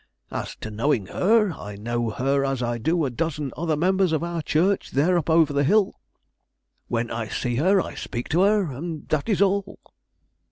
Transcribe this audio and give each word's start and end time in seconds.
As 0.31 0.55
to 0.61 0.71
knowing 0.71 1.05
her, 1.05 1.51
I 1.51 1.75
know 1.75 2.09
her 2.09 2.43
as 2.43 2.63
I 2.63 2.79
do 2.79 3.05
a 3.05 3.11
dozen 3.11 3.53
other 3.55 3.77
members 3.77 4.11
of 4.13 4.23
our 4.23 4.41
church 4.41 4.89
there 4.89 5.15
up 5.15 5.29
over 5.29 5.53
the 5.53 5.63
hill. 5.63 5.99
When 6.87 7.11
I 7.11 7.27
see 7.27 7.57
her 7.57 7.79
I 7.79 7.93
speak 7.93 8.27
to 8.29 8.41
her, 8.41 8.71
and 8.71 9.07
that 9.09 9.29
is 9.29 9.43
all." 9.43 9.77